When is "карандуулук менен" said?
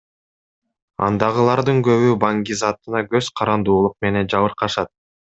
3.41-4.33